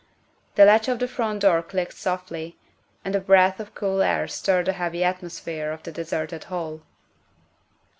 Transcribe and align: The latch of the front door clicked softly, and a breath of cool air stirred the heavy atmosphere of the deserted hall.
The 0.55 0.65
latch 0.65 0.87
of 0.87 0.97
the 0.97 1.07
front 1.07 1.41
door 1.41 1.61
clicked 1.61 1.93
softly, 1.93 2.57
and 3.05 3.15
a 3.15 3.19
breath 3.19 3.59
of 3.59 3.75
cool 3.75 4.01
air 4.01 4.27
stirred 4.27 4.65
the 4.65 4.73
heavy 4.73 5.03
atmosphere 5.03 5.71
of 5.71 5.83
the 5.83 5.91
deserted 5.91 6.45
hall. 6.45 6.81